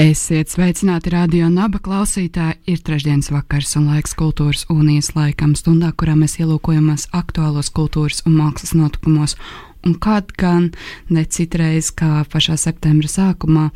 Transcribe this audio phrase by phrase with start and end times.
[0.00, 2.56] Esiet sveicināti radio naba klausītāji.
[2.72, 8.38] Ir trešdienas vakars un laiks kultūras unijas laikam, stundā, kurā mēs ielūkojamies aktuālos kultūras un
[8.38, 9.36] mākslas notikumos.
[9.84, 10.70] Un kad gan
[11.12, 13.66] ne citreiz, kā pašā septembra sākumā,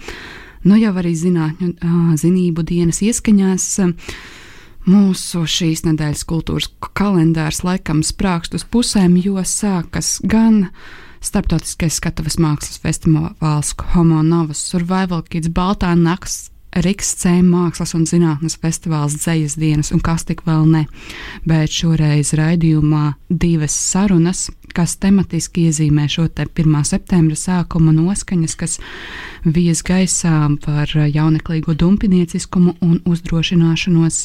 [0.65, 1.75] nu jau arī zinātņu,
[2.23, 3.69] zinību dienas ieskaņās.
[4.89, 10.70] Mūsu šīs nedēļas kultūras kalendārs laikam sprākst uz pusēm, jo sākas gan
[11.24, 18.56] Startautiskais skatuves mākslas festivāls Homo Novus Survival Kids Baltā nakts Riks Cēma mākslas un zinātnes
[18.58, 20.84] festivāls Dzejas dienas un kas tik vēl ne.
[21.47, 26.75] Bet šoreiz raidījumā divas sarunas, kas tematiski iezīmē šo te 1.
[26.89, 28.81] septembra sākuma noskaņas, kas
[29.44, 34.19] vies gaisā par jauneklīgo dumpinieciskumu un uzdrošināšanos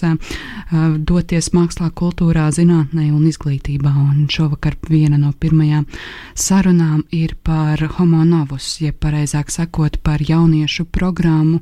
[1.05, 3.93] doties mākslā, kultūrā, zinātnē un izglītībā.
[3.93, 5.85] Un šovakar viena no pirmajām
[6.33, 11.61] sarunām ir par homo novus, jeb pareizāk sakot par jauniešu programmu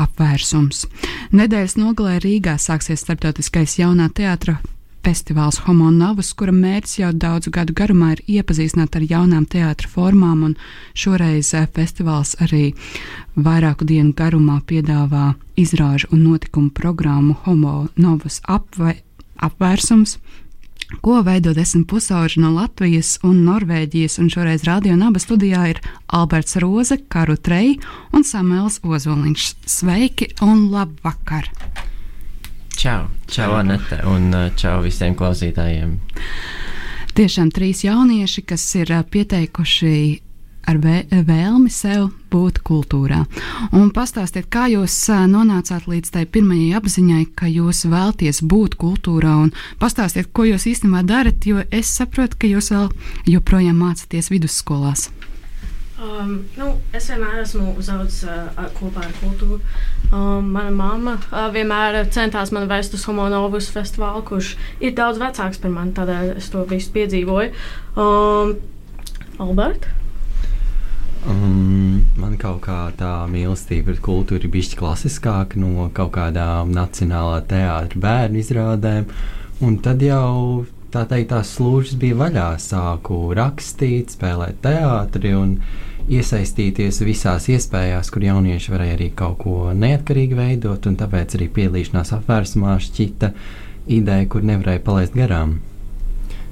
[0.00, 0.84] apvērsums.
[1.36, 4.58] Nedēļas nogalē Rīgā sāksies starptautiskais jaunā teātra
[5.04, 10.42] festivāls Homo Novus, kura mērķis jau daudzu gadu garumā ir iepazīstināt ar jaunām teātra formām,
[10.50, 10.56] un
[10.94, 12.74] šoreiz festivāls arī
[13.36, 18.98] vairāku dienu garumā piedāvā izrāžu un notikumu programmu Homo Novus apvē,
[19.40, 20.18] apvērsums
[20.98, 24.18] ko veido desmit pusauģi no Latvijas un Norvēģijas.
[24.22, 27.76] Un šoreiz radio naba studijā ir Alberts Roze, Karu Trei
[28.16, 29.46] un Samuēls Ozoliņš.
[29.70, 31.50] Sveiki un labvakar!
[32.80, 35.98] Čau, čau Anete un uh, čau visiem klausītājiem!
[37.18, 39.94] Tiešām trīs jaunieši, kas ir uh, pieteikuši
[40.70, 43.24] ar vēlmi sev būt kultūrā.
[43.74, 44.96] Un pastāstiet, kā jūs
[45.30, 51.02] nonācāt līdz tai pirmajai apziņai, ka jūs vēlties būt kultūrā, un pastāstiet, ko jūs īstenībā
[51.06, 52.92] darat, jo es saprotu, ka jūs vēl
[53.34, 55.10] joprojām mācāties vidusskolās.
[56.00, 59.58] Um, nu, es vienmēr esmu uzaugusi uh, kopā ar kultūru.
[60.08, 65.60] Um, mana mamma uh, vienmēr centās man vest uz Homonovas festivālu, kurš ir daudz vecāks
[65.60, 67.52] par mani, tādēļ es to visu piedzīvoju.
[68.00, 68.56] Um,
[69.44, 69.99] Alberta?
[71.28, 77.42] Um, man kaut kā tā mīlestība pret kultūru ir bijusi klasiskāka no kaut kādām nacionālā
[77.50, 79.08] teātra bērnu izrādēm.
[79.60, 80.64] Un tad jau
[80.94, 82.46] tā teikt, tās slūžas bija vaļā.
[82.64, 85.58] Sāku rakstīt, spēlēt teātri un
[86.08, 90.88] iesaistīties visās iespējās, kur jaunieši varēja arī kaut ko neatkarīgi veidot.
[91.02, 93.34] Tāpēc arī piedalīšanās apvērsumā šķita
[93.92, 95.58] ideja, kur nevarēja palaist garām.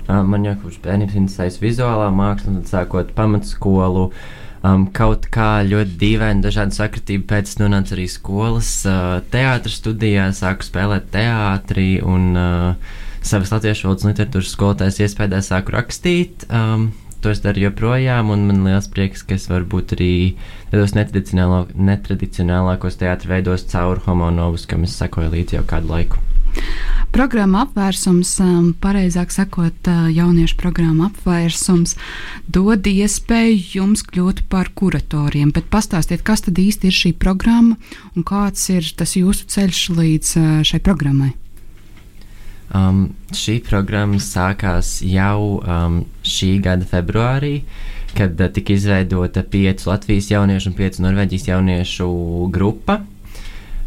[0.09, 4.05] Man jau kopš bērnības interesējas vizuālā māksla, un sākot pamatskolu.
[4.09, 10.25] Uh, Um, kaut kā ļoti dīvaini, dažādu sakritību pēc nonāca arī skolas uh, teātris studijā,
[10.35, 16.49] sāku spēlēt teātrī un uh, savas latviešu valodas literatūras skolotājas iespējā sāku rakstīt.
[16.51, 16.91] Um,
[17.23, 20.13] to es daru joprojām, un man liels prieks, ka es varu būt arī
[20.73, 26.23] tādos netradicionālā, netradicionālākos teātros veidos caur homonovus, kam es sekoju līdzi jau kādu laiku.
[27.09, 31.97] Programma apvērsums, um, pareizāk sakot, uh, jauniešu programma apvērsums,
[32.53, 35.51] dod iespēju jums kļūt par kuratoriem.
[35.57, 37.79] Bet pastāstiet, kas tad īsti ir šī programma
[38.15, 41.33] un kāds ir tas jūsu ceļš līdz uh, šai programmai?
[42.77, 47.63] Um, šī programma sākās jau um, šī gada februārī,
[48.13, 52.11] kad uh, tika izveidota piecu Latvijas jauniešu un piecu Norvēģijas jauniešu
[52.53, 53.01] grupa.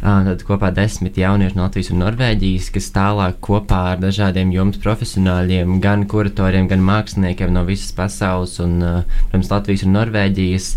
[0.02, 5.76] Tad kopā desmit jaunieši no Latvijas un Norvēģijas, kas tālāk kopā ar dažādiem jums profesionāļiem,
[5.84, 8.80] gan kuratoriem, gan māksliniekiem no visas pasaules un,
[9.28, 10.68] protams, Latvijas un Norvēģijas.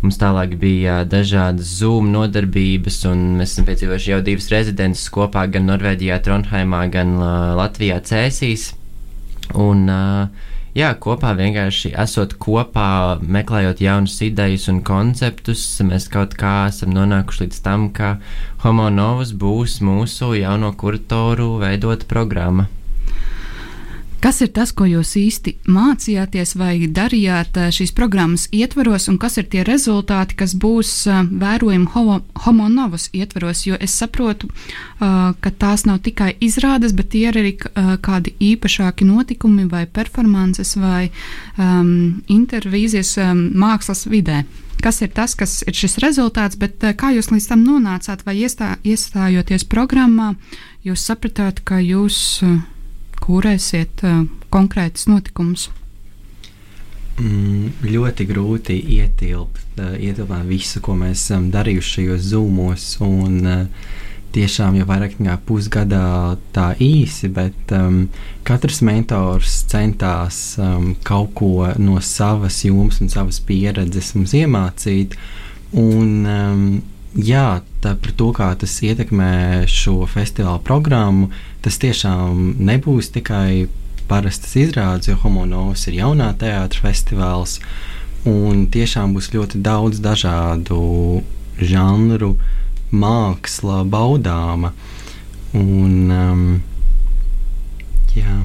[0.00, 5.68] Mums tālāk bija dažādas Zoom nodarbības, un mēs esam piedzīvojuši jau divas rezidences kopā, gan
[5.68, 7.18] Norvēģijā, Trondheimā, gan
[7.60, 8.70] Latvijā, Cēsīs.
[9.60, 16.70] Un, uh, jā, kopā vienkārši esot kopā, meklējot jaunas idejas un konceptus, mēs kaut kā
[16.70, 18.16] esam nonākuši līdz tam, ka
[18.64, 22.70] Homo Novus būs mūsu jauno kuratoru veidota programma.
[24.20, 29.38] Kas ir tas, ko jūs īsti mācījāties vai darījāt eh, šīs programmas ietvaros, un kas
[29.40, 33.62] ir tie rezultāti, kas būs eh, vērojami homo, homo novus ietvaros?
[33.64, 38.34] Jo es saprotu, uh, ka tās nav tikai izrādes, bet tie ir arī uh, kādi
[38.44, 41.08] īpašāki notikumi vai performances vai
[41.56, 44.42] um, intervīzijas um, mākslas vidē.
[44.84, 48.76] kas ir tas, kas ir šis rezultāts, bet kā jūs līdz tam nonācāt, vai iestā,
[48.84, 50.34] iestājoties programmā,
[50.84, 52.40] jūs sapratāt, ka jūs
[53.22, 54.04] kūrēsiet
[54.50, 55.68] konkrētus notikumus?
[57.20, 62.86] Mm, ļoti grūti ietilpt, uh, ietilpāt visu, ko mēs esam darījuši šajos zūmos.
[63.04, 63.98] Un, uh,
[64.34, 68.04] tiešām jau vairāk nekā pusgadā tā īsi, bet um,
[68.46, 75.18] katrs mentors centās um, kaut ko no savas jomas un savas pieredzes mums iemācīt.
[75.76, 76.64] Un, um,
[77.14, 81.30] jā, tā par to, kā tas ietekmē šo festivālu programmu,
[81.64, 83.68] tas tiešām nebūs tikai
[84.10, 87.58] parastas izrādes, jo Homonovs ir jaunā teātris festivāls.
[88.28, 90.80] Un tiešām būs ļoti daudz dažādu
[91.60, 92.34] žanru,
[92.92, 94.74] māksla baudāma.
[95.56, 96.42] Un, um,
[98.16, 98.40] jā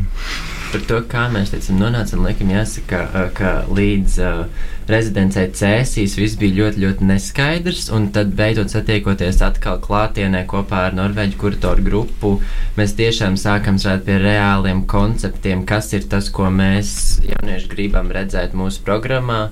[0.76, 6.58] par to, kā mēs teicam, nonācām, laikam, jāsaka, ka līdz uh, rezidencē Cēsīs viss bija
[6.58, 7.86] ļoti, ļoti neskaidrs.
[7.96, 12.34] Un tad, beidzot, satiekoties atkal klātienē kopā ar Norvēģu kuratoru grupu,
[12.76, 18.58] mēs tiešām sākam strādāt pie reāliem konceptiem, kas ir tas, ko mēs jaunieši gribam redzēt
[18.58, 19.46] mūsu programmā.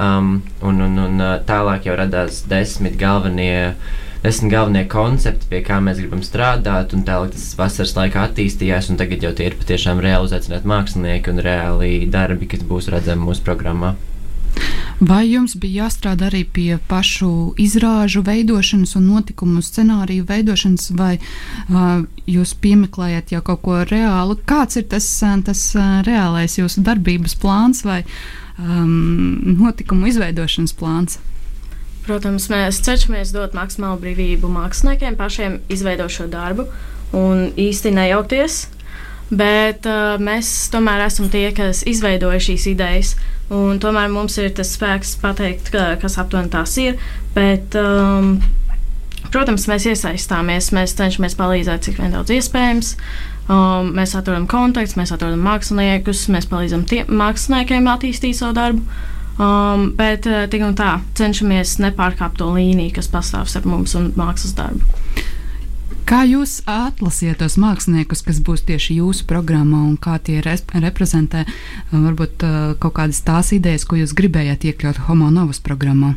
[0.00, 3.74] Um, un, un, un tālāk jau radās desmit galvenie
[4.22, 9.00] desmit galvenie koncepti, pie kā mēs gribam strādāt, un tālāk tas vasaras laikā attīstījās, un
[9.00, 13.44] tagad jau tie ir patiešām reāli uzaicināti mākslinieki un reāli darbi, kas būs redzami mūsu
[13.46, 13.96] programmā.
[15.00, 22.02] Vai jums bija jāstrādā arī pie pašu izrāžu veidošanas un notikumu scenāriju veidošanas, vai uh,
[22.28, 24.36] jūs piemeklējat jau kaut ko reālu?
[24.44, 25.08] Kāds ir tas,
[25.46, 28.02] tas uh, reālais jūsu darbības plāns vai
[28.58, 31.16] um, notikumu izveidošanas plāns?
[32.10, 36.64] Protams, mēs cenšamies dot maksimālu brīvību māksliniekiem pašiem izveidot šo darbu
[37.14, 38.56] un īsti nejaukties.
[39.30, 43.12] Bet uh, mēs tomēr esam tie, kas izveidoja šīs idejas.
[43.50, 46.98] Tomēr mums ir tas spēks pateikt, ka, kas aptuveni tās ir.
[47.36, 48.40] Bet, um,
[49.30, 52.96] protams, mēs iesaistāmies, mēs cenšamies palīdzēt, cik vien daudz iespējams.
[53.46, 59.00] Um, mēs atrodam kontaktus, mēs atrodam māksliniekus, mēs palīdzam tiem māksliniekiem attīstīt savu darbu.
[59.40, 64.10] Um, bet uh, tik un tā cenšamies nepārkāpt to līniju, kas pastāv starp mums un
[64.12, 64.84] mākslas darbu.
[66.10, 71.46] Kā jūs atlasiet tos māksliniekus, kas būs tieši jūsu programmā un kā tie reprezentē
[71.92, 76.16] varbūt uh, kaut kādas tās idejas, ko jūs gribējāt iekļaut Homo Novas programmā?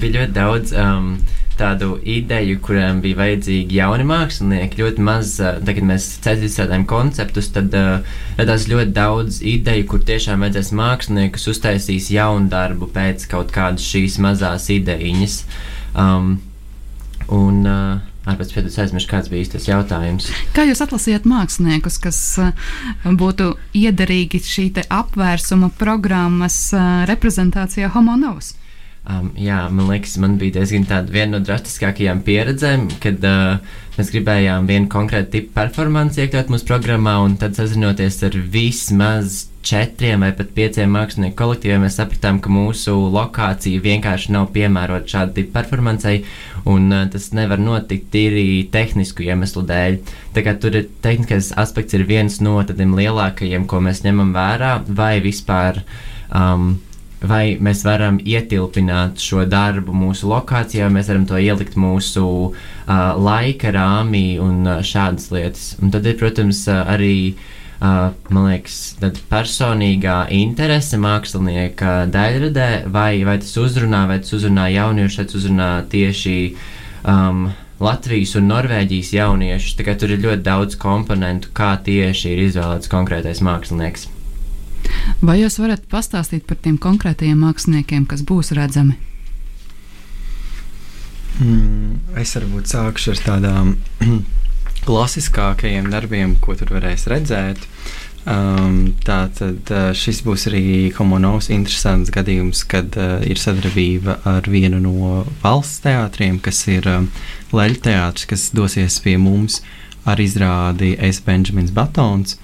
[0.00, 1.12] Bija ļoti daudz um,
[1.58, 4.80] tādu ideju, kurām bija vajadzīgi jauni mākslinieki.
[4.82, 10.74] Ļoti maz, tagad mēs izstrādājam konceptus, tad uh, radās ļoti daudz ideju, kur tiešām vajadzēs
[10.78, 15.42] māksliniekus uztaisīs jaunu darbu pēc kaut kādas šīs mazās idejas.
[15.94, 16.38] Um,
[17.28, 20.26] un, uh, Ārpēc pēc aizmirsu, kāds bija tas jautājums.
[20.52, 22.18] Kā jūs atlasījāt māksliniekus, kas
[23.06, 26.58] būtu iederīgi šī apvērsuma programmas
[27.08, 28.52] reprezentācijā Homo Novus?
[29.08, 34.10] Um, jā, man liekas, man bija diezgan tāda viena no drastiskākajām pieredzēm, kad uh, mēs
[34.12, 40.28] gribējām vienu konkrētu tipu performanci iekļaut mūsu programmā, un tad sazinoties ar vismaz četriem vai
[40.36, 46.18] pat pieciem mākslinieku kolektīviem, mēs sapratām, ka mūsu lokācija vienkārši nav piemērota šāda tipa performancei,
[46.68, 49.96] un uh, tas nevar notikt tīri tehnisku iemeslu dēļ.
[50.36, 54.74] Tā kā tur ir tehniskais aspekts ir viens no tādiem lielākajiem, ko mēs ņemam vērā,
[55.00, 55.80] vai vispār.
[56.28, 56.74] Um,
[57.20, 62.56] vai mēs varam ietilpināt šo darbu mūsu lokācijā, vai mēs varam to ielikt mūsu uh,
[63.18, 65.70] laika rāmī un uh, šādas lietas.
[65.82, 67.34] Un tad ir, protams, uh, arī.
[67.78, 74.64] Uh, man liekas, tāda personīgā interese mākslinieka daļradē, vai, vai tas uzrunā, vai tas uzrunā
[74.74, 76.34] jauniešus, vai tas uzrunā tieši
[77.06, 77.46] um,
[77.78, 79.78] Latvijas un Norvēģijas jauniešus.
[79.78, 84.08] Tur ir ļoti daudz komponentu, kā tieši ir izvēlēts konkrētais mākslinieks.
[85.20, 88.98] Vai jūs varat pastāstīt par tiem konkrētajiem māksliniekiem, kas būs redzami?
[91.38, 93.72] Mm, es varbūt sākšu ar tādām
[94.86, 97.66] klasiskākajiem darbiem, ko tur varēs redzēt.
[98.28, 104.82] Um, Tātad uh, šis būs arī komunovs interesants gadījums, kad uh, ir sadarbība ar vienu
[104.82, 107.08] no valsts teātriem, kas ir um,
[107.54, 109.62] Leļu teātris, kas dosies pie mums
[110.08, 112.36] ar izrādi Es Benjamins Batons.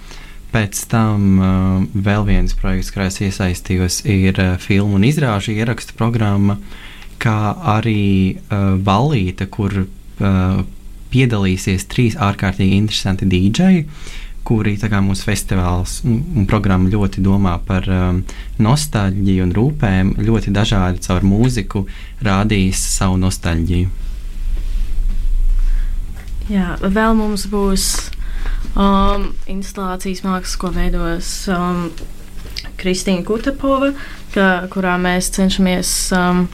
[0.55, 5.97] Pēc tam uh, vēl viens projekts, kurā es iesaistījos, ir uh, filmu un izrāžu ierakstu
[5.99, 6.61] programma,
[7.19, 10.61] kā arī uh, balīta, kur uh,
[11.15, 13.87] piedalīsies trīs ārkārtīgi interesanti dīdžeji,
[14.45, 18.23] kuri mūsu festivāls un programma ļoti domā par um,
[18.61, 21.87] nostalģiju un rūpēm, ļoti dažādi caur mūziku
[22.23, 23.89] rādīs savu nostalģiju.
[26.53, 28.11] Jā, vēl mums būs
[28.75, 31.89] um, instalācijas mākslas, ko veidos um,
[32.81, 33.93] Kristīna Kutepova,
[34.35, 36.45] ka, kurā mēs cenšamies um,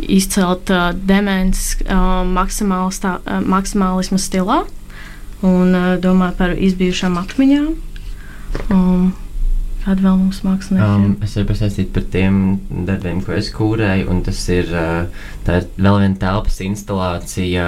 [0.00, 4.62] izcelt uh, demences uh, uh, maksimālismu stilā
[5.44, 7.74] un uh, domāt par izbijušām atmiņām.
[8.70, 9.12] Um,
[9.84, 10.84] Kāda vēl mums mākslinieki?
[10.88, 12.36] Um, es varu pastāstīt par tiem
[12.88, 17.66] darbiem, ko es kūrēju, un tas ir, uh, ir vēl viena telpas instalācija,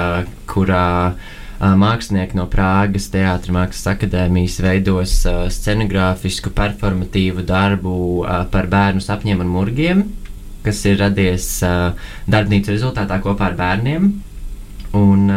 [0.49, 8.69] kurā uh, mākslinieki no Prāgas Teātris Mākslas akadēmijas veidos uh, scenogrāfisku, performatīvu darbu uh, par
[8.73, 10.05] bērnu sapņiem un murgiem,
[10.67, 11.49] kas ir radies
[12.27, 14.09] darbnīcas rezultātā kopā ar bērniem.
[14.99, 15.29] Un,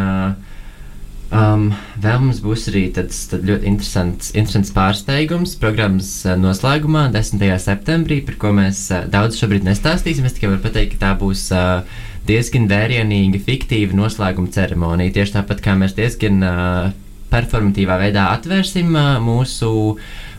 [1.30, 1.68] Um,
[2.02, 7.44] vēl mums būs arī tāds ļoti interesants, interesants pārsteigums programmas noslēgumā, 10.
[7.62, 10.26] septembrī, par ko mēs daudz šobrīd nestāstīsim.
[10.26, 11.86] Es tikai varu pateikt, ka tā būs uh,
[12.30, 15.16] diezgan vērienīga, fiktīva noslēguma ceremonija.
[15.18, 16.90] Tieši tāpat kā mēs diezgan uh,
[17.34, 19.72] performatīvā veidā atvērsim uh, mūsu,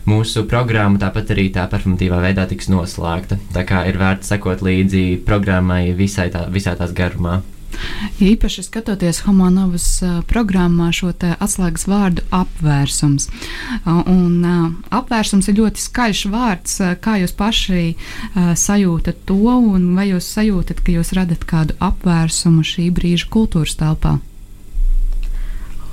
[0.09, 3.39] mūsu programmu, tāpat arī tā performatīvā veidā tiks noslēgta.
[3.55, 7.41] Tā kā ir vērts sekot līdzi programmai visai tā, visā tās garumā.
[8.21, 9.87] Īpaši skatoties Homonovas
[10.29, 13.29] programmā šo atslēgas vārdu apvērsums.
[13.85, 14.45] Un
[14.93, 16.79] apvērsums ir ļoti skaļš vārds.
[17.03, 17.85] Kā jūs paši
[18.35, 24.19] sajūtat to, un vai jūs sajūtat, ka jūs radat kādu apvērsumu šī brīža kultūras telpā?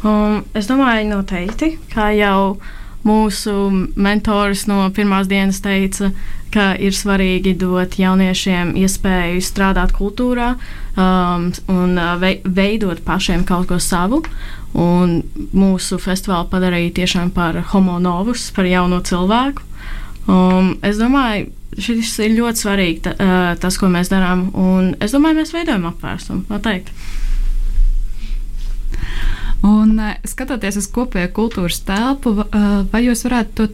[0.06, 2.58] Um, es domāju, noteikti, kā jau
[3.06, 3.54] mūsu
[3.96, 6.10] mentors no pirmās dienas teica,
[6.54, 13.78] ka ir svarīgi dot jauniešiem iespēju strādāt kultūrā um, un uh, veidot pašiem kaut ko
[13.82, 14.22] savu.
[14.78, 15.22] Un
[15.56, 19.64] mūsu festivālu padarīja tiešām par homo novus, par jauno cilvēku.
[20.28, 21.48] Um, es domāju,
[21.80, 24.48] šis ir ļoti svarīgi, ta, uh, tas, ko mēs darām.
[24.56, 26.44] Un es domāju, mēs veidojam apvērsumu.
[26.52, 26.92] Noteikti.
[29.66, 32.36] Un, uh, skatoties uz kopējo kultūras telpu,
[32.92, 33.68] vai jūs varētu to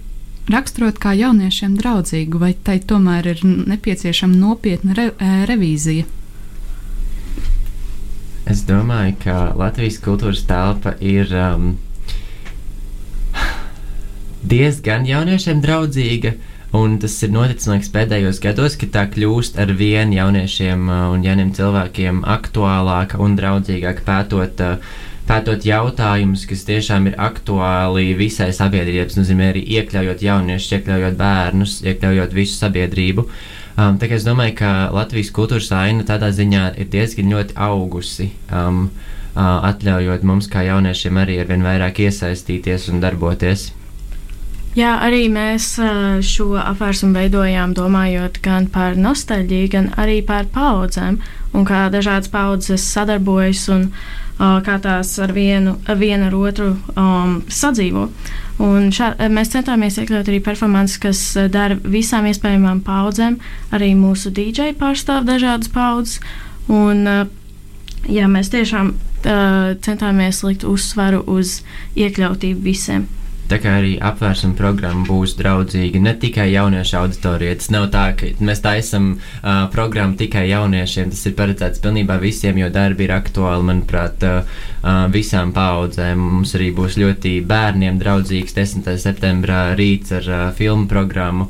[0.51, 5.09] raksturot kā jauniešiem draudzīgu, vai tai tomēr ir nepieciešama nopietna re,
[5.49, 6.05] revīzija?
[8.45, 11.71] Es domāju, ka Latvijas kultūras telpa ir um,
[14.53, 16.35] diezgan jauniešiem draudzīga.
[16.75, 21.25] Un tas ir noticis liekas, pēdējos gados, ka tā kļūst ar vien jauniešiem uh, un
[21.25, 24.95] jauniem cilvēkiem aktuālāka un draudzīgāka pētot uh,
[25.29, 32.35] pētot jautājumus, kas tiešām ir aktuāli visai sabiedrībai, nozīmē arī iekļaujot jauniešus, iekļaujot bērnus, iekļaujot
[32.37, 33.27] visu sabiedrību.
[33.75, 38.29] Um, tā kā es domāju, ka Latvijas kultūras aina tādā ziņā ir diezgan ļoti augusi,
[38.53, 38.85] um,
[39.35, 43.73] uh, atļaujot mums kā jauniešiem arī ar vien vairāk iesaistīties un darboties.
[44.75, 51.21] Jā, arī mēs uh, šo apvērsumu veidojām domājot gan par nostalģiju, gan arī par paudzēm
[51.55, 57.39] un kā dažādas paudzes sadarbojas un uh, kā tās ar vienu, vienu ar otru um,
[57.49, 58.09] sadzīvo.
[58.65, 63.39] Un šā, mēs centāmies iekļaut arī performances, kas dara visām iespējamām paudzēm.
[63.75, 66.21] Arī mūsu DJ pārstāv dažādas paudzes.
[66.71, 67.03] Un,
[68.09, 71.61] jā, mēs tiešām uh, centāmies likt uzsvaru uz
[71.99, 73.09] iekļautību visiem.
[73.55, 77.55] Tā kā arī apvērsuma programma būs draudzīga ne tikai jauniešu auditorijai.
[77.61, 81.13] Tas nav tā, ka mēs taisām uh, programmu tikai jauniešiem.
[81.13, 86.19] Tas ir paredzēts pilnībā visiem, jo darbi ir aktuāli, manuprāt, uh, visām paudzēm.
[86.33, 88.91] Mums arī būs ļoti bērniem draudzīgs 10.
[89.05, 91.47] septembrā rīts ar uh, filmu programmu.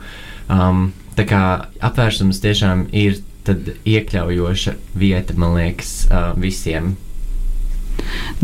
[0.52, 1.40] Um, tā kā
[1.88, 3.16] apvērsums tiešām ir
[3.48, 6.98] iekļaujoša vieta, man liekas, uh, visiem.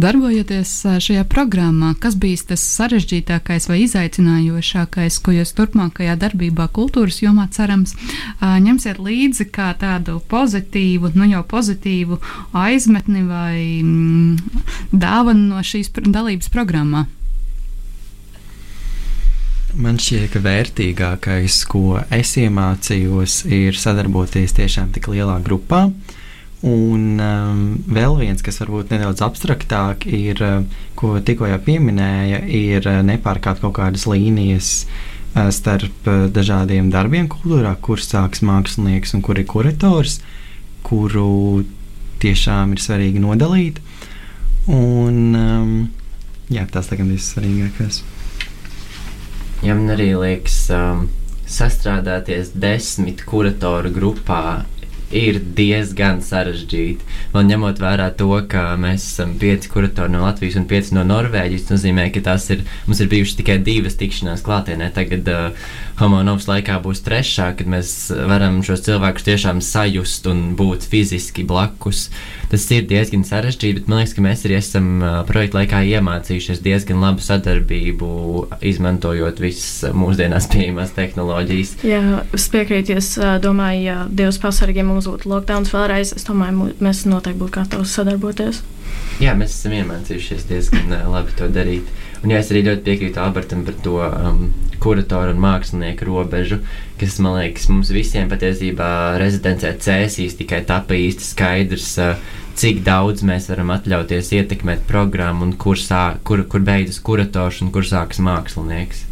[0.00, 0.70] Darbojoties
[1.02, 7.92] šajā programmā, kas bija tas sarežģītākais vai izaicinājošākais, ko jūs turpmākajā darbībā, kultūras jomā cerams,
[8.40, 12.16] ņemsiet līdzi kā tādu pozitīvu, nu jau pozitīvu
[12.56, 14.62] aizmetni vai mm,
[14.94, 17.04] dāvanu no šīs dalības programmā?
[19.74, 25.90] Man šķiet, ka vērtīgākais, ko es iemācījos, ir sadarboties tiešām tik lielā grupā.
[25.90, 26.09] Uh,
[26.60, 32.84] Un um, vēl viens, kas varbūt nedaudz abstraktāk, ir, uh, ko tikko jau pieminēja, ir
[32.84, 39.24] uh, nepārkāpt kaut kādas līnijas uh, starp uh, dažādiem darbiem kultūrā, kur sāks mākslinieks un
[39.24, 40.18] kur ir kurators,
[40.84, 41.64] kuru
[42.20, 43.80] tiešām ir svarīgi nodalīt.
[44.68, 45.72] Un, um,
[46.52, 48.02] jā, tas tagad ir svarīgākais.
[49.64, 51.06] Ja man arī liekas, um,
[51.48, 54.66] sastrādāties desmit kuratoru grupā
[55.10, 57.06] ir diezgan sarežģīti.
[57.34, 61.66] Man ņemot vērā to, ka mēs esam pieci kuratori no Latvijas un pieci no Norvēģijas,
[61.66, 64.90] tas nozīmē, ka tās ir, mums ir bijušas tikai divas tikšanās klātienē.
[64.94, 67.94] Tagad uh, homonovas laikā būs trešā, kad mēs
[68.30, 72.08] varam šos cilvēkus tiešām sajust un būt fiziski blakus.
[72.50, 76.62] Tas ir diezgan sarežģīti, bet man liekas, ka mēs arī esam uh, projekta laikā iemācījušies
[76.64, 78.10] diezgan labu sadarbību,
[78.66, 81.76] izmantojot visas mūsdienās pieejamās tehnoloģijas.
[81.86, 83.12] Jā, es piekrītu, es
[83.42, 88.62] domāju, ja Dievs pasargā mums būtu lockdown vēlreiz, es domāju, mēs noteikti būtu gatavi sadarboties.
[89.20, 91.88] Jā, mēs esam iemācījušies diezgan labi to darīt.
[92.20, 94.40] Un jā, es arī ļoti piekrītu Albertam par to um,
[94.80, 96.60] kuratoru un mākslinieku robežu,
[97.00, 103.24] kas man liekas, mums visiem patiesībā rezidencē cēsīs tikai tapa īsti skaidrs, uh, cik daudz
[103.24, 108.20] mēs varam atļauties ietekmēt programmu un kur, sā, kur, kur beidzas kurators un kur sākas
[108.24, 109.06] mākslinieks.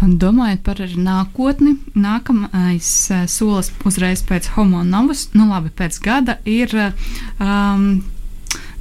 [0.00, 8.04] Domājot par nākotni, nākamais uh, solis uzreiz pēc homonovas, nu labi, pēc gada ir um,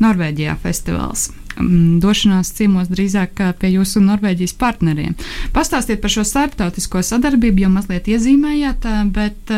[0.04, 1.30] Norvēģijā festivāls.
[1.56, 5.16] Um, došanās ciemos drīzāk pie jūsu Norvēģijas partneriem.
[5.56, 9.56] Pastāstiet par šo starptautisko sadarbību, jau mazliet iezīmējāt, bet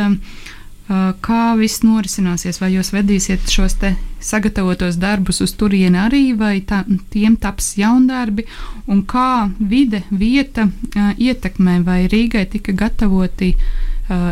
[0.87, 3.75] kā viss norisināsies, vai jūs vedīsiet šos
[4.23, 8.47] sagatavotos darbus uz turieni arī, vai tā, tiem taps jaundarbi,
[8.87, 10.69] un kā vide, vieta
[11.17, 13.53] ietekmē, vai Rīgai tika gatavoti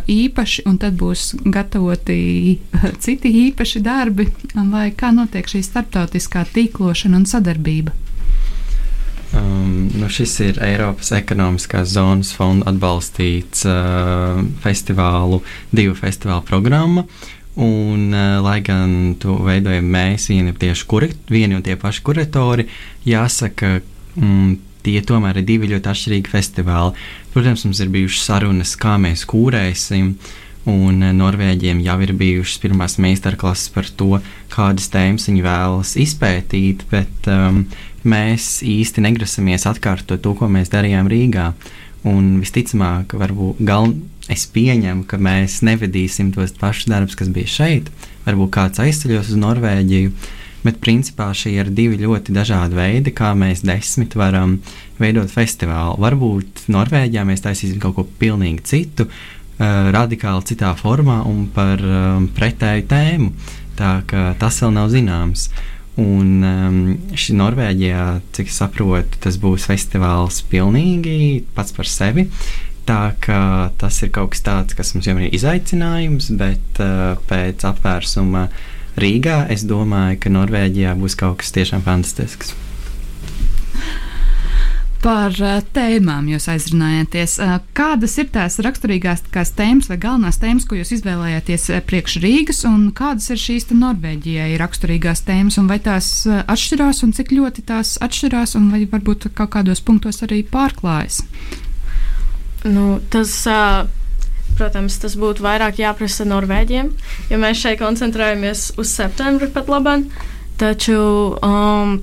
[0.07, 2.59] īpaši, un tad būs gatavoti
[3.03, 7.91] citi īpaši darbi, vai kā notiek šī starptautiskā tīklošana un sadarbība.
[9.35, 15.41] Um, nu šis ir Eiropas ekonomiskās zonas fonda atbalstīts uh, festivālu,
[15.75, 17.03] divu festivālu programma.
[17.55, 22.03] Un, uh, lai gan to veidojam mēs, vieni ir tieši kurat, vieni un tie paši
[22.07, 22.67] kuratori,
[23.07, 23.79] jāsaka,
[24.15, 24.53] mm,
[24.85, 26.95] tie tomēr ir divi ļoti atšķirīgi festivāli.
[27.33, 30.13] Protams, mums ir bijušas sarunas, kā mēs kūrēsim.
[30.71, 34.21] Un uh, Norvēģiem jau ir bijušas pirmās meistarklases par to,
[34.55, 37.65] kādas tēmas viņi vēlas izpētīt, bet um,
[38.07, 41.51] mēs īsti negrasamies atkārtot to, ko mēs darījām Rīgā.
[42.05, 43.89] Un visticamāk, varbūt gal,
[44.29, 47.89] es pieņemu, ka mēs nevedīsim tos pašus darbus, kas bija šeit.
[48.27, 50.13] Varbūt kāds aizceļos uz Norvēģiju,
[50.65, 54.59] bet principā šie ir divi ļoti dažādi veidi, kā mēs desmit varam
[55.01, 55.97] veidot festivālu.
[56.05, 62.29] Varbūt Norvēģijā mēs taisīsim kaut ko pilnīgi citu, uh, radikāli citā formā un par um,
[62.37, 63.31] pretēju tēmu.
[63.75, 65.49] Tā kā tas vēl nav zināms.
[65.49, 66.79] Uh, Un um,
[67.15, 68.05] šī Norvēģijā,
[68.35, 72.27] cik saprotu, tas būs festivāls pilnīgi pats par sevi.
[72.85, 77.63] Tā kā tas ir kaut kas tāds, kas mums jau ir izaicinājums, bet uh, pēc
[77.71, 78.49] apvērsuma
[78.99, 82.53] Rīgā es domāju, ka Norvēģijā būs kaut kas tiešām fantastisks.
[85.03, 87.35] Par uh, tēmām jūs aizrunājāties.
[87.43, 92.63] Uh, kādas ir tās raksturīgākās tēmas vai galvenās tēmas, ko jūs izvēlējāties uh, priekš Rīgas,
[92.69, 97.97] un kādas ir šīs Norvēģijai raksturīgās tēmas, un vai tās atšķirās, un cik ļoti tās
[98.05, 101.21] atšķirās, un vai varbūt kaut kādos punktos arī pārklājas?
[102.65, 103.35] Nu, tas,
[104.57, 106.89] protams, tas būtu vairāk jāprasa Norvēģiem,
[107.29, 110.07] jo mēs šeit koncentrējamies uz septembri pat labāk.
[110.55, 110.97] Taču
[111.43, 111.97] um,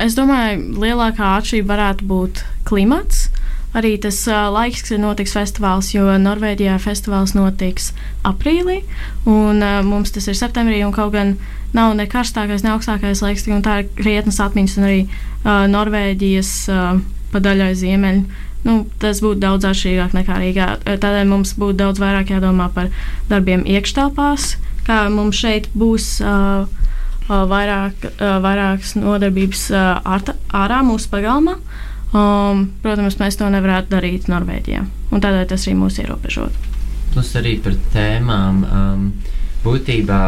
[0.00, 3.28] Es domāju, lielākā atšķirība varētu būt klimats.
[3.72, 7.92] Arī tas uh, laiks, kad notiks festivāls, jo Norvēģijā festivāls notiks
[8.28, 8.82] aprīlī,
[9.24, 11.38] un uh, mums tas ir septembrī, kaut gan
[11.72, 17.00] nav ne karstākais, ne augstākais laiks, tā ir krietnas atmiņas, un arī uh, Norvēģijas uh,
[17.32, 18.24] padaļai ziemeļi.
[18.68, 20.68] Nu, tas būtu daudz atšķirīgāk nekā Rīgā.
[20.86, 22.92] Tādēļ mums būtu daudz vairāk jādomā par
[23.32, 24.52] darbiem iekštelpās,
[24.86, 26.18] kā mums šeit būs.
[26.20, 26.68] Uh,
[27.28, 31.56] vairāk, vairākas nodarbības ārā mūsu pagalmā.
[32.12, 34.82] Um, protams, mēs to nevarētu darīt Norvēģijā,
[35.14, 36.58] tādēļ tas arī mūs ierobežot.
[37.14, 38.58] Plus arī par tēmām.
[38.68, 39.06] Um,
[39.62, 40.22] būtībā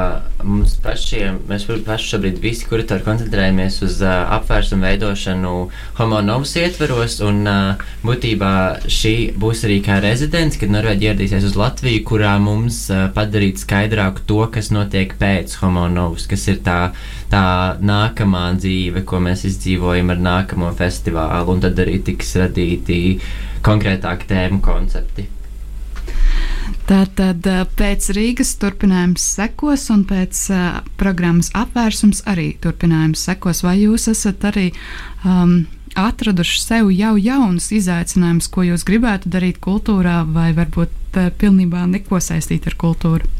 [0.46, 5.52] mums pašiem, mēs paši šobrīd visi kuratori koncentrējamies uz uh, apvērsumu veidošanu
[5.98, 8.52] homonovas ietveros, un uh, būtībā
[8.86, 14.26] šī būs arī kā rezidents, kad Norvēģi ieradīsies uz Latviju, kurā mums uh, padarīt skaidrāku
[14.28, 16.80] to, kas notiek pēc homonovas, kas ir tā,
[17.32, 17.44] tā
[17.82, 23.00] nākamā dzīve, ko mēs izdzīvojam ar nākamo festivālu, un tad arī tiks radīti
[23.64, 25.33] konkrētāki tēmu koncepti.
[26.88, 27.46] Tātad
[27.78, 33.62] pēc Rīgas turpinājums sekos, un pēc uh, programmas apvērsums arī turpinājums sekos.
[33.64, 34.66] Vai jūs esat arī
[35.24, 35.62] um,
[35.96, 42.20] atraduši sev jau jaunus izaicinājumus, ko jūs gribētu darīt kultūrā, vai varbūt uh, pilnībā neko
[42.20, 43.32] saistīt ar kultūru?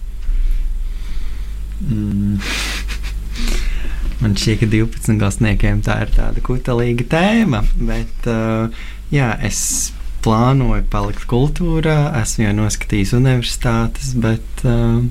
[1.85, 2.41] Mm.
[4.23, 8.73] Man šķiet, ka 12 gadsimtiem tā ir tāda kutelīga tēma, bet uh,
[9.13, 9.93] jā, es
[10.25, 15.03] plānoju palikt kultūrā, esmu jau noskatījis universitātes, bet, uh,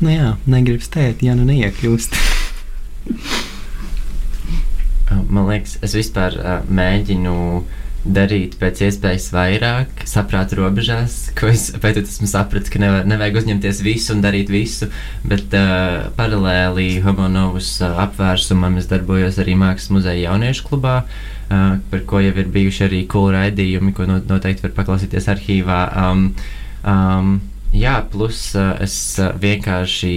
[0.00, 2.16] nu jā, negribu stēt, ja nu neiekļūst.
[5.32, 7.34] Man liekas, es vispār uh, mēģinu
[8.06, 13.40] darīt pēc iespējas vairāk, saprāta robežās, ko es pēc tam esmu sapratis, ka nevar, nevajag
[13.42, 14.88] uzņemties visu un darīt visu,
[15.26, 22.00] bet uh, paralēli Homonovas uh, apvērsumam es darbojos arī Mākslas muzeja jauniešu klubā, uh, par
[22.10, 25.80] ko jau ir bijuši arī cool raidījumi, ko noteikti var paklausīties arhīvā.
[26.02, 26.26] Um,
[26.82, 27.38] um,
[27.74, 30.16] jā, plus uh, es uh, vienkārši.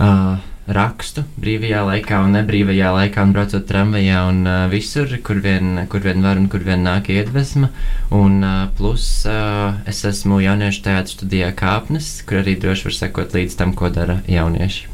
[0.00, 0.38] Uh,
[0.70, 6.04] rakstu brīvajā laikā un nebrīvajā laikā, un braucot tramvajā un uh, visur, kur vien, kur
[6.04, 7.70] vien var un kur vien nāk iedvesma.
[8.14, 13.36] Un uh, plus uh, es esmu jauniešu teātris studijā Kāpnes, kur arī droši var sekot
[13.36, 14.86] līdz tam, ko dara jaunieši.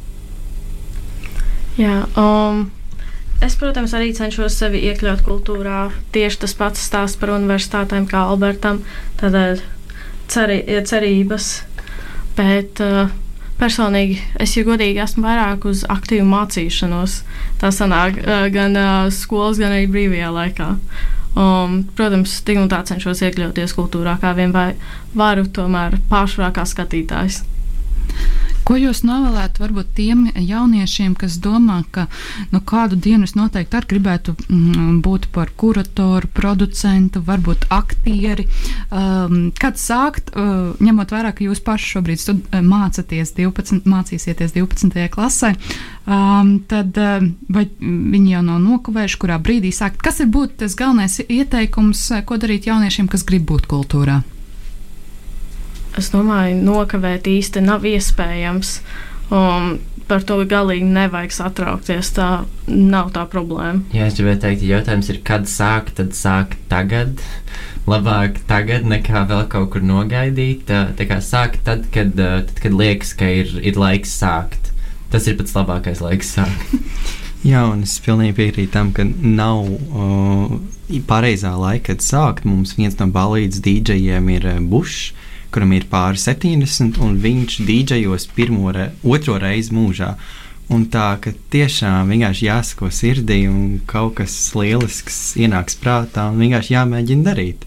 [1.77, 2.71] Jā, um,
[3.45, 5.91] Es, protams, arī cenšos sevi iekļaut kultūrā.
[6.15, 8.81] Tieši tas pats stāsts par universitātēm, kā Albertam.
[9.21, 9.37] Tad
[10.33, 11.51] ceri, cerības,
[12.39, 13.11] bet uh,
[13.61, 17.19] personīgi es, ja godīgi, esmu vairāk uz aktīvu mācīšanos.
[17.61, 18.23] Tā sanāk
[18.55, 20.71] gan uh, skolas, gan arī brīvajā laikā.
[21.37, 27.43] Um, protams, tik un tā cenšos iekļauties kultūrā, kā vien varu, tomēr pārsvarā kā skatītājs.
[28.67, 32.09] Ko jūs novēlētu varbūt tiem jauniešiem, kas domā, ka
[32.51, 38.49] nu, kādu dienu es noteikti arī gribētu mm, būt par kuratoru, producentu, varbūt aktieri?
[38.91, 44.59] Um, kad sākt, uh, ņemot vērā, ka jūs paši šobrīd stud, uh, mācāties 12, mācīsieties
[44.59, 45.07] 12.
[45.15, 45.55] klasē,
[46.03, 50.03] um, tad uh, vai viņi jau nav nokavējuši, kurā brīdī sākt?
[50.03, 54.25] Kas ir būt tas galvenais ieteikums, uh, ko darīt jauniešiem, kas grib būt kultūrā?
[56.01, 58.79] Es domāju, nokavēt īsti nav iespējams.
[59.27, 62.13] Um, par to galīgi nevajag satraukties.
[62.17, 62.29] Tā
[62.71, 63.83] nav tā problēma.
[63.95, 67.23] Jā, es gribēju teikt, ja jautājums ir, kad sākt, tad sākt tagad.
[67.87, 70.67] Labāk tagad, nekā vēl kaut kur nogaidīt.
[70.71, 74.73] Tā, tā kā sākt tad, kad, tad, kad liekas, ka ir, ir laiks sākt.
[75.13, 76.75] Tas ir pats labākais laiks sākt.
[77.47, 80.57] Jā, un es pilnīgi piekrītu tam, ka nav uh,
[81.07, 82.47] pareizā laika, kad sākt.
[82.49, 85.13] Mums viens no balīdzes dīdžejiem ir uh, Bušs
[85.57, 90.13] kuram ir pāri 70, un viņš dīdžejos pirmo, re, otro reizi mūžā.
[90.69, 96.75] Un tā, ka tiešām vienkārši jāsako sirdī, un kaut kas lielisks ienāks prātā, un vienkārši
[96.75, 97.63] jāmēģina darīt.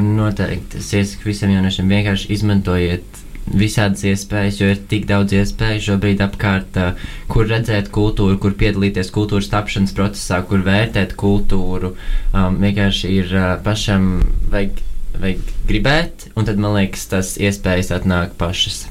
[0.00, 0.80] Noteikti.
[0.80, 6.80] Es iesaku visiem jauniešiem vienkārši izmantojiet visādas iespējas, jo ir tik daudz iespēju šobrīd apkārt,
[6.80, 11.92] uh, kur redzēt kultūru, kur piedalīties kultūras tapšanas procesā, kur vērtēt kultūru.
[12.32, 14.16] Um, vienkārši ir uh, pašam
[14.50, 14.80] vajag
[15.20, 18.84] vajag gribēt, un tad man liekas, tas iespējas atnāk pašas.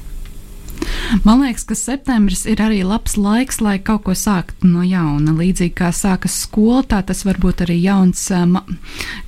[1.24, 5.34] Man liekas, ka septembris ir arī labs laiks, lai kaut ko sāktu no jauna.
[5.36, 8.26] Līdzīgi kā sākas skola, tā tas var būt arī jauns,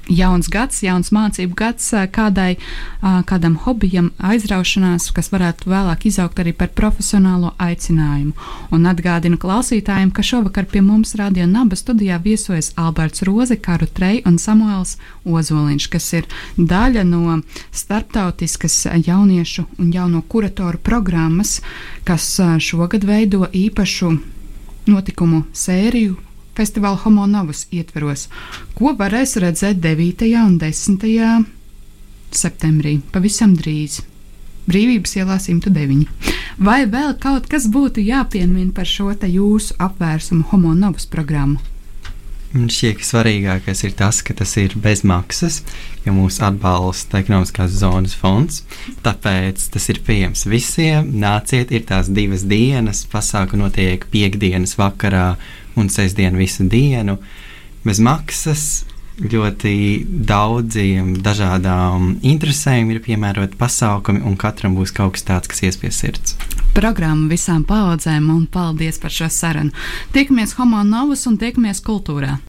[0.07, 2.57] jauns gads, jauns mācību gads kādai,
[3.29, 8.35] kādam hobijam, aizraušanās, kas varētu vēlāk izaugt arī par profesionālo aicinājumu.
[8.75, 14.23] Un atgādinu klausītājiem, ka šovakar pie mums Radio Naba studijā viesojas Alberts Roze, Karu Trey
[14.27, 17.41] un Samuels Ozoliņš, kas ir daļa no
[17.75, 21.61] starptautiskas jauniešu un jauno kuratoru programmas,
[22.07, 22.29] kas
[22.63, 24.13] šogad veido īpašu
[24.87, 26.17] notikumu sēriju
[26.57, 28.29] festivāla Homonovas ietveros,
[28.77, 30.27] ko varēs redzēt 9.
[30.41, 31.47] un 10.
[32.33, 34.01] septembrī, pavisam drīz.
[34.67, 36.07] Brīvības ielā 109.
[36.59, 41.61] Vai vēl kaut kas būtu jāpiemina par šo jūsu apvērsumu Homonovas programmu?
[42.57, 45.59] Man šķiet, ka svarīgākais ir tas, ka tas ir bez maksas,
[46.07, 48.63] ka mūs atbalsta ekonomiskās zonas fonds.
[49.05, 51.11] Tāpēc tas ir pieejams visiem.
[51.21, 55.35] Nāciet, ir tās divas dienas, pasākumi notiek piekdienas vakarā
[55.77, 57.19] un sestdienu visu dienu.
[57.85, 58.65] Bez maksas
[59.21, 59.77] ļoti
[60.29, 66.37] daudziem dažādām interesēm ir piemēroti pasākumi, un katram būs kaut kas tāds, kas iespies sirds.
[66.77, 69.73] Programma visām paudzēm, un paldies par šo sarunu.
[70.17, 72.39] Tiekamies Homo Novus un tiekamies kultūrā!